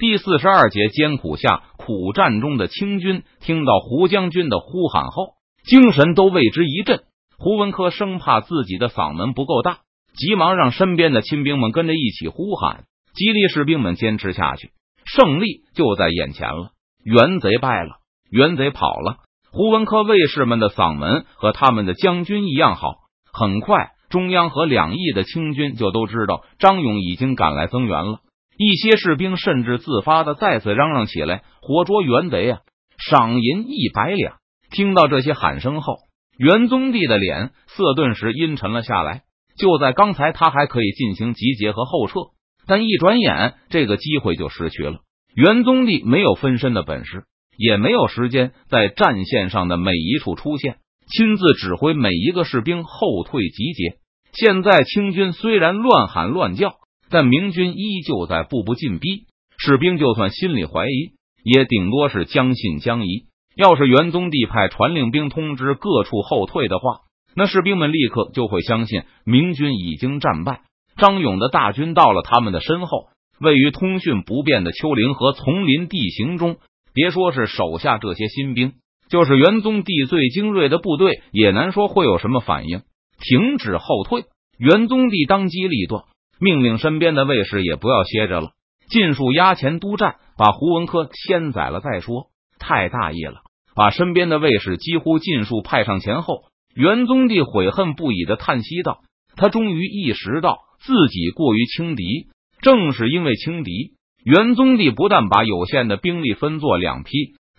[0.00, 7.02] 第四十二节艰苦下苦战中的清军听到胡将军的呼喊后，精神都为之一振。
[7.36, 9.80] 胡文科生怕自己的嗓门不够大，
[10.16, 14.70] 急忙让身边的亲兵们跟着一起呼喊，激励士兵们坚持下去。
[15.04, 16.70] 胜利就在眼前了，
[17.04, 17.96] 元贼败了，
[18.30, 19.18] 元贼跑了。
[19.52, 22.94] 胡文科卫士们的嗓门和他们的将军一样好。
[23.34, 28.20] 很快，中央和两翼的清军就都知道张勇已经赶来增援了。
[28.62, 32.58] 一些士兵甚至自发的再次嚷嚷起来：“活捉元贼啊！
[32.98, 34.34] 赏银一百两！”
[34.70, 35.94] 听到这些喊声后，
[36.36, 39.22] 元宗帝的脸色顿时阴沉了下来。
[39.56, 42.20] 就在刚才，他还可以进行集结和后撤，
[42.66, 44.98] 但一转眼，这个机会就失去了。
[45.34, 47.24] 元宗帝没有分身的本事，
[47.56, 53.96] 也没有时间在战线上的每一处出现，亲自指挥每一个士兵后退集结。
[54.34, 56.74] 现在清军虽然乱喊乱叫。
[57.10, 59.26] 但明军依旧在步步进逼，
[59.58, 63.26] 士兵就算心里怀疑，也顶多是将信将疑。
[63.56, 67.00] 要是元宗帝派传令兵通知各处后退的话，
[67.34, 70.60] 那士兵们立刻就会相信明军已经战败。
[70.96, 73.08] 张勇的大军到了他们的身后，
[73.40, 76.58] 位于通讯不便的丘陵和丛林地形中，
[76.94, 78.74] 别说是手下这些新兵，
[79.08, 82.82] 就是元宗帝最精锐的部队，也难说会有什么反应。
[83.18, 84.24] 停止后退，
[84.58, 86.04] 元宗帝当机立断。
[86.40, 88.52] 命令身边的卫士也不要歇着了，
[88.88, 92.28] 尽数压前督战，把胡文科先宰了再说。
[92.58, 93.42] 太大意了，
[93.74, 96.44] 把身边的卫士几乎尽数派上前后。
[96.74, 99.00] 元宗帝悔恨不已的叹息道
[99.36, 102.28] ：“他终于意识到自己过于轻敌，
[102.62, 107.10] 正是因为轻敌，元宗帝不但把有限的兵力分作两批，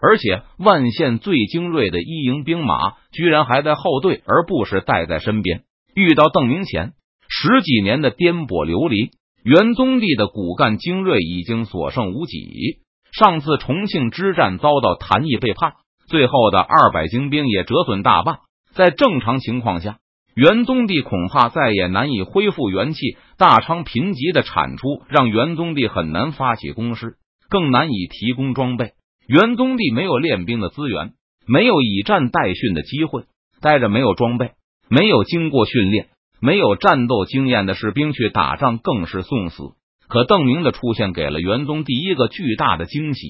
[0.00, 5.62] 而且万县最精锐的一营兵马居然还在后队，而不是带在身边。
[5.94, 6.94] 遇到邓明前。”
[7.46, 9.10] 十几年的颠簸流离，
[9.42, 12.78] 元宗帝的骨干精锐已经所剩无几。
[13.12, 15.74] 上次重庆之战遭到谭毅背叛，
[16.08, 18.38] 最后的二百精兵也折损大半。
[18.72, 19.98] 在正常情况下，
[20.34, 23.18] 元宗帝恐怕再也难以恢复元气。
[23.36, 27.16] 大昌贫瘠的产出让元宗帝很难发起攻势，
[27.50, 28.92] 更难以提供装备。
[29.28, 31.12] 元宗帝没有练兵的资源，
[31.46, 33.24] 没有以战代训的机会，
[33.60, 34.52] 带着没有装备、
[34.88, 36.06] 没有经过训练。
[36.44, 39.62] 没有战斗经验的士兵去打仗更是送死。
[40.08, 43.28] 可邓明的出现给了元宗第一个巨大的惊喜，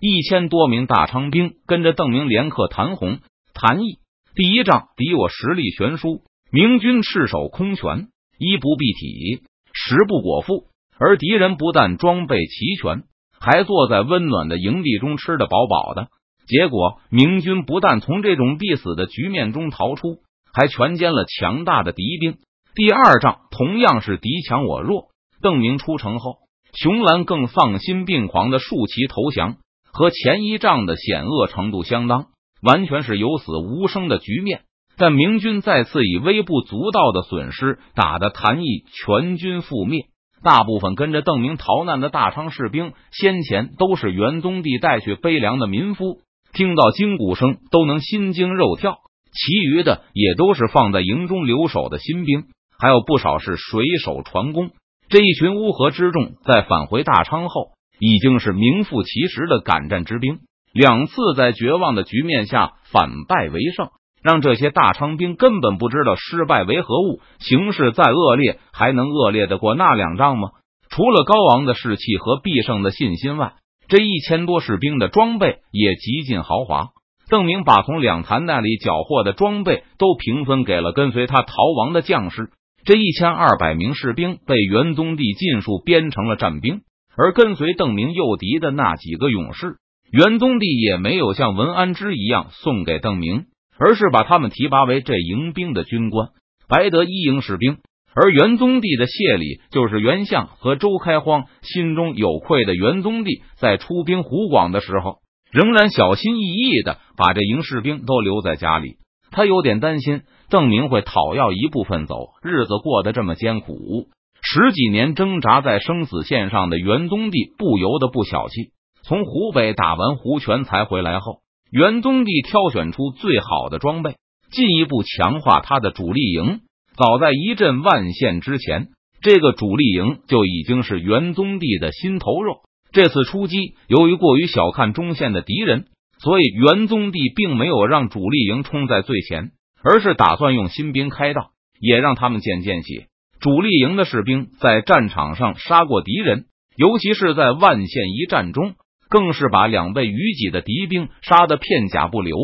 [0.00, 3.18] 一千多名大昌兵跟着邓明连克谭红、
[3.52, 3.98] 谭毅。
[4.34, 9.42] 第一仗敌我实力悬殊，明军赤手空拳，衣不蔽体，
[9.74, 13.02] 食不果腹，而敌人不但装备齐全，
[13.38, 16.08] 还坐在温暖的营地中吃得饱饱的。
[16.46, 20.20] 结果明军不但从这种必死的局面中逃出。
[20.58, 22.34] 还全歼了强大的敌兵。
[22.74, 25.04] 第二仗同样是敌强我弱。
[25.40, 26.34] 邓明出城后，
[26.74, 29.58] 熊兰更丧心病狂的竖旗投降，
[29.92, 32.26] 和前一仗的险恶程度相当，
[32.60, 34.62] 完全是有死无生的局面。
[34.96, 40.06] 但明军再次以微不足道的损失打得谭毅全军覆灭。
[40.42, 46.18] 大部分跟着邓明逃难的大昌士兵，先前都是元宗帝带去悲粮的民夫，
[46.52, 48.98] 听到金鼓声都能心惊肉跳。
[49.38, 54.70] 其余的也都是放在营中留守的新兵，还有不少是水手船工。
[55.08, 60.40] 这一群乌合之众，在返回大昌后，已经是名副其实的敢战之兵。
[60.74, 63.88] 两次在绝望的局面下反败为胜，
[64.22, 67.20] 让这些大昌兵根本不知道失败为何物。
[67.38, 70.50] 形势再恶劣，还能恶劣的过那两仗吗？
[70.90, 73.54] 除了高昂的士气和必胜的信心外，
[73.88, 76.88] 这一千多士兵的装备也极尽豪华。
[77.28, 82.50] 邓明把从两坛那里缴获的装备都平分给了跟随他逃亡的将士。
[82.84, 86.80] 这一千二百名士兵被元宗帝尽数编成了战兵，
[87.16, 89.76] 而跟随邓明诱敌的那几个勇士，
[90.10, 93.44] 元宗帝也没有像文安之一样送给邓明，
[93.78, 96.28] 而是把他们提拔为这营兵的军官，
[96.66, 97.76] 白得一营士兵。
[98.14, 105.18] 而元宗帝的谢礼，就是袁相和周开荒心中有愧的元宗帝在出兵湖广的时候。
[105.50, 108.96] 仍然小心翼翼的把这营士兵都留在家里，
[109.30, 112.28] 他有点担心邓明会讨要一部分走。
[112.42, 114.08] 日子过得这么艰苦，
[114.42, 118.72] 十几年挣扎在生死线上的元宗帝不由得不小气。
[119.02, 121.38] 从湖北打完胡全才回来后，
[121.70, 124.16] 元宗帝挑选出最好的装备，
[124.50, 126.60] 进一步强化他的主力营。
[126.94, 128.88] 早在一阵万县之前，
[129.22, 132.60] 这个主力营就已经是元宗帝的心头肉。
[132.92, 135.86] 这次出击，由于过于小看中线的敌人，
[136.18, 139.50] 所以元宗帝并没有让主力营冲在最前，
[139.82, 141.50] 而是打算用新兵开道，
[141.80, 143.06] 也让他们见见血。
[143.40, 146.46] 主力营的士兵在战场上杀过敌人，
[146.76, 148.74] 尤其是在万县一战中，
[149.08, 152.36] 更是把两倍于己的敌兵杀得片甲不留，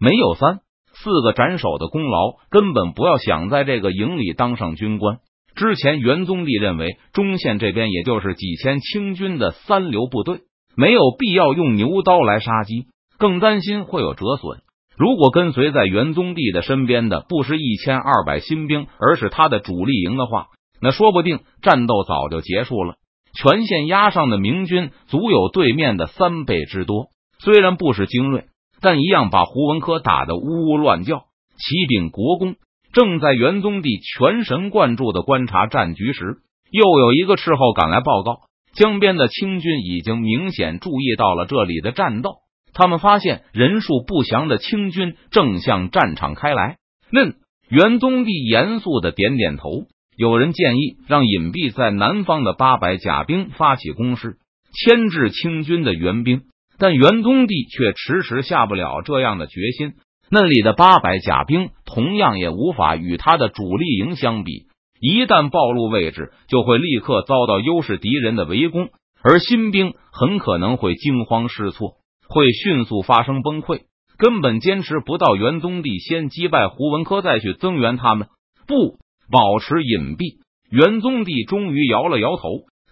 [0.00, 0.60] 没有三
[0.94, 5.18] 四个斩首的功劳，根本不要想在这个营里当上军官。
[5.58, 10.42] 之前元宗帝认为中县这边也就是几千清军的三流部队，
[10.76, 12.86] 没有必要用牛刀来杀鸡，
[13.18, 14.60] 更担心会有折损。
[14.96, 20.46] 如果跟随在元宗帝的身边的不是一千二百新兵，而是他的主力营的话，
[20.80, 22.94] 那说不定战斗早就结束了。
[23.34, 27.08] 全线压上的明军足有对面的三倍之多，
[27.40, 28.44] 虽然不是精锐，
[28.80, 31.24] 但一样把胡文科打得呜呜乱叫。
[31.56, 32.54] 启禀国公。
[32.92, 36.38] 正在元宗帝全神贯注的观察战局时，
[36.70, 38.40] 又有一个斥候赶来报告：
[38.74, 42.36] 江边的清军已经明显注意到了这里的战斗。
[42.72, 46.76] 他们发现人数不详的清军正向战场开来。
[47.10, 47.34] 嫩
[47.68, 49.86] 元宗帝严肃的点点头。
[50.16, 54.38] 有人建议让隐蔽在南方的八百甲兵发起攻势，
[54.74, 56.42] 牵制清军的援兵，
[56.76, 59.92] 但元宗帝却迟迟下不了这样的决心。
[60.30, 64.66] 那里的八百甲兵同样也无法与他的主力营相比，
[65.00, 68.90] 一旦暴露位置，就会立刻遭到优势敌人的围攻，
[69.22, 71.94] 而新兵很可能会惊慌失措，
[72.28, 73.82] 会迅速发生崩溃，
[74.18, 78.28] 根本坚持不到元宗帝先击败胡文科再去增援他们。
[78.66, 78.98] 不
[79.30, 80.40] 保持隐蔽，
[80.70, 82.42] 元宗帝终于摇了摇头，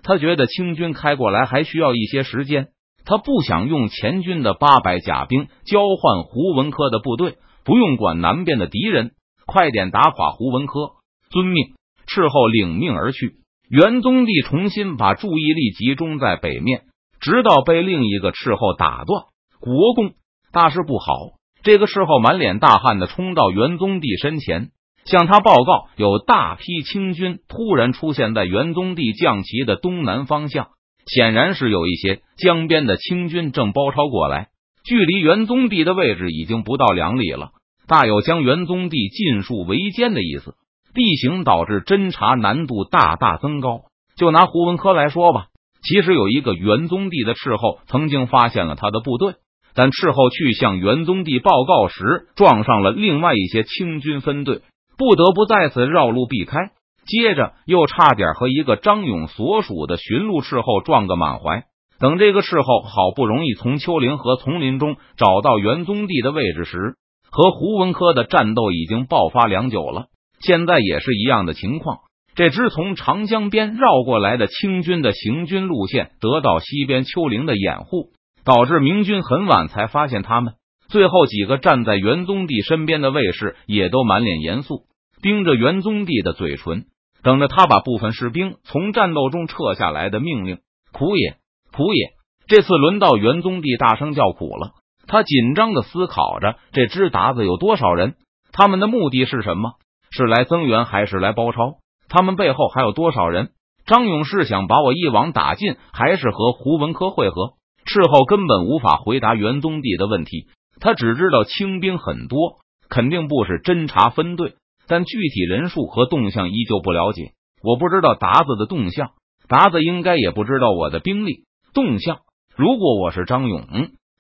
[0.03, 2.69] 他觉得清军开过来还需要一些时间。
[3.07, 9.13] 他不想用前军的八百甲兵交换胡文科的部队，不用管南边的敌人，
[9.47, 10.91] 快点打垮胡文科。
[11.31, 11.75] 遵命，
[12.07, 13.37] 斥候领命而去。
[13.69, 16.83] 元宗帝重新把注意力集中在北面，
[17.21, 19.25] 直到被另一个斥候打断。
[19.61, 20.13] 国公，
[20.53, 21.15] 大事不好！
[21.63, 24.71] 这个斥候满脸大汗的冲到元宗帝身前，
[25.05, 30.69] 向他报告：有大批清军突然出现在元宗帝将旗的东南方向。
[31.07, 34.49] 显然是有一些江边的清军正包抄过来，
[34.85, 37.51] 距离元宗帝的位置已经不到两里了，
[37.87, 40.55] 大有将元宗帝尽数围歼的意思。
[40.95, 43.83] 地形导致侦查难度大大增高。
[44.17, 45.49] 就拿胡文科来说吧，
[45.83, 49.35] 其实有一个元宗帝的斥候曾经发现了他的部队，
[49.75, 54.63] 但斥候去向元宗帝报告时，撞上了另外一些清军分队，
[54.97, 56.71] 不得不再次绕路避开。
[57.07, 61.65] 接着又差点和一个张勇所属的巡路斥候撞个满怀。
[61.99, 66.97] 等这个斥候好不容易从丘陵和丛林中找到元宗帝的位置时，
[67.31, 70.07] 和胡文科的战斗已经爆发良久了。
[70.41, 72.01] 现在也是一样的情况。
[72.35, 78.11] 这支从长江边绕过来的清军的行军路线得到西边丘陵的掩护，
[78.45, 80.53] 导致明军很晚才发现他们。
[80.89, 84.83] 最后几个站在元宗帝身边的卫士也都满脸严肃，
[85.23, 86.85] 盯着元宗帝的嘴唇。
[87.27, 90.61] 等着他把部分士兵从战斗中撤下来的命令。
[90.93, 91.39] 苦也，
[91.73, 92.13] 苦也！
[92.47, 94.75] 这次轮到元宗帝大声叫苦了。
[95.09, 98.15] 他紧张的思考着：这支鞑子有多少人？
[98.53, 99.73] 他们的目的是什么？
[100.13, 101.79] 是来增援还是来包抄？
[102.09, 103.51] 他们背后还有多少人？
[103.87, 107.55] 张勇是想把我一网打尽，还是和胡文科会合？
[107.87, 110.47] 事后根本无法回答元宗帝的问题。
[110.79, 112.59] 他只知道清兵很多，
[112.89, 114.55] 肯定不是侦察分队。
[114.89, 119.11] 但具体人数和动向依旧不了解，我不知道达子的动向，
[119.49, 121.45] 达子应该也不知道我的兵力
[121.75, 122.19] 动向。
[122.57, 123.67] 如果我是张勇，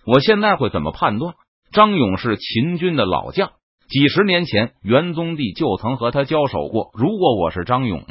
[0.04, 1.34] 我现在会怎么判断？
[1.72, 3.52] 张勇是秦军的老将，
[3.88, 6.90] 几十年前元宗帝就曾和他交手过。
[6.94, 8.04] 如果我是张勇，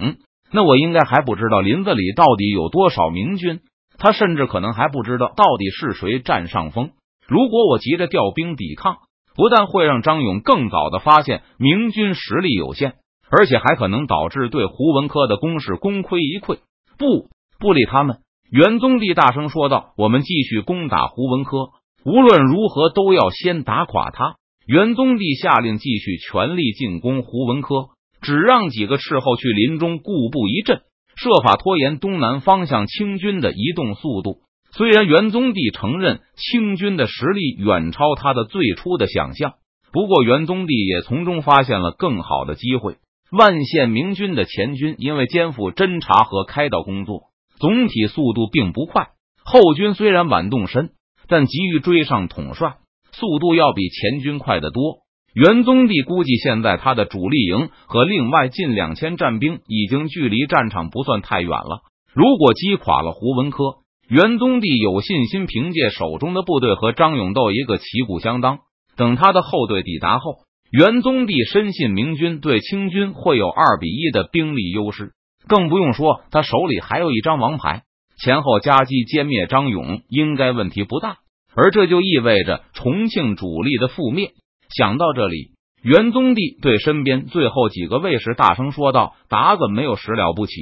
[0.52, 3.62] 那我应该还不知道林子里到底有多少明军，
[3.98, 6.92] 他甚至可能还不知道到底是谁占上风。
[7.28, 8.98] 如果我急着调兵抵抗。
[9.36, 12.94] 不但会让张勇更早的发现明军实力有限，
[13.30, 16.60] 而且还可能导致对胡文科的攻势功亏一篑。
[16.98, 18.20] 不，不理他们。
[18.50, 21.72] 元宗帝大声说道：“我们继续攻打胡文科，
[22.06, 27.90] 无论如何都要先打垮他。”元宗帝下令继续全力进攻胡文科，
[28.22, 30.82] 只让几个斥候去林中固步一阵，
[31.16, 34.38] 设法拖延东南方向清军的移动速度。
[34.78, 39.54] 虽然元宗帝承认清军的实力远超他的最初的想象，
[39.94, 42.98] 不过元宗帝也从中发现了更好的机会。
[43.32, 47.28] 万县明军的前军因为肩负侦察和开道工作，
[47.58, 49.12] 总体速度并不快；
[49.46, 50.90] 后军虽然晚动身，
[51.30, 52.74] 但急于追上统帅，
[53.14, 55.06] 速度要比前军快得多。
[55.34, 61.80] 元宗帝估计，现在他的主力营和另外近两千战兵已经距离战场不算太远了。
[62.14, 63.58] 如果击垮了胡文科，
[64.08, 68.60] 元宗帝有信心凭借手中的部队和张永斗一个旗鼓相当。
[68.96, 70.38] 等他的后队抵达后，
[70.72, 75.14] 元宗帝深信明军对清军会有二比一的兵力优势，
[75.48, 77.84] 更不用说他手里还有一张王牌，
[78.18, 81.18] 前后夹击歼灭张勇，应该问题不大。
[81.56, 84.34] 而这就意味着重庆主力的覆灭。
[84.70, 90.54] 想到这里，元宗帝对身边最后几个卫士大声说道：“达子没有什了不起，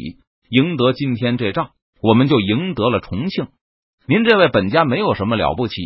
[0.50, 1.72] 赢得今天这仗，
[2.04, 3.48] 我们就赢得了重庆。
[4.06, 5.82] 您这位本家没有什么了不起。”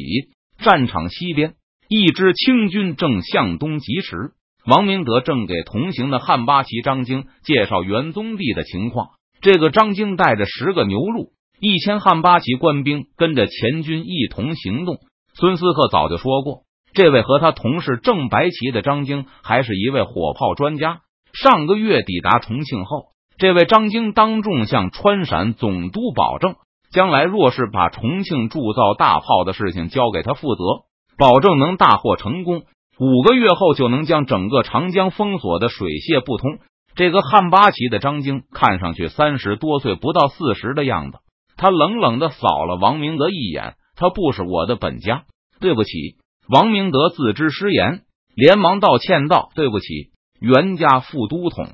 [0.58, 1.54] 战场西边，
[1.88, 4.32] 一支清军正向东疾驰。
[4.66, 9.10] 王明德正给同行的汉八旗张京介绍元宗帝的情况。
[9.40, 14.98] 这个张京带着十个牛录、一千汉八旗官兵，跟着前军一同行动。
[15.36, 21.02] 孙思克早就说过，这位和他同是正白旗的张京，还是一位火炮专家。
[21.34, 26.56] 上个月抵达重庆后，这位张京当众向川陕总督保证，
[26.92, 30.64] 将来若是把重庆铸造大炮的事情交给他负责，
[31.20, 32.64] 保证能大获成功。
[33.00, 36.58] 五个月后就能将整个长江封锁的水泄不通。
[36.96, 41.20] 这个汉八旗的张京看上去三十多岁，不到四十的样子。
[41.58, 45.26] 他冷冷的扫了王明德一眼，他不是我的本家，
[45.60, 45.92] 对不起。
[46.50, 48.02] 王明德自知失言，
[48.36, 49.86] 连忙道歉道：“对不起，
[50.40, 51.68] 袁家副都统。”